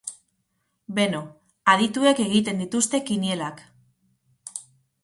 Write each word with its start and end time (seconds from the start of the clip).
Beno, 0.99 1.19
adituek 1.75 2.23
egiten 2.25 2.65
dituzte 2.65 3.05
kinielak. 3.13 3.65